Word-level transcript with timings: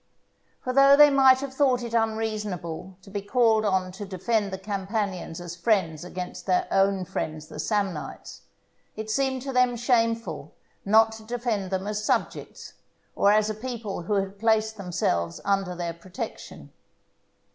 For 0.63 0.73
though 0.73 0.95
they 0.95 1.11
might 1.11 1.41
have 1.41 1.53
thought 1.53 1.83
it 1.83 1.93
unreasonable 1.93 2.97
to 3.03 3.11
be 3.11 3.21
called 3.21 3.63
on 3.63 3.91
to 3.91 4.03
defend 4.03 4.51
the 4.51 4.57
Campanians 4.57 5.39
as 5.39 5.55
friends 5.55 6.03
against 6.03 6.47
their 6.47 6.67
own 6.71 7.05
friends 7.05 7.45
the 7.49 7.59
Samnites, 7.59 8.41
it 8.95 9.11
seemed 9.11 9.43
to 9.43 9.53
them 9.53 9.75
shameful 9.75 10.55
not 10.85 11.11
to 11.11 11.23
defend 11.23 11.69
them 11.69 11.85
as 11.85 12.03
subjects, 12.03 12.73
or 13.15 13.31
as 13.31 13.47
a 13.47 13.53
people 13.53 14.01
who 14.01 14.13
had 14.15 14.39
placed 14.39 14.75
themselves 14.75 15.39
under 15.45 15.75
their 15.75 15.93
protection. 15.93 16.71